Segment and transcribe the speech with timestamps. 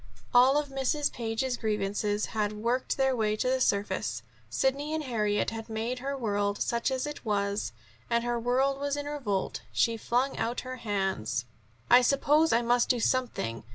[0.33, 1.13] All of Mrs.
[1.13, 4.23] Page's grievances had worked their way to the surface.
[4.49, 7.71] Sidney and Harriet had made her world, such as it was,
[8.09, 9.61] and her world was in revolt.
[9.71, 11.45] She flung out her hands.
[11.87, 13.63] "I suppose I must do something.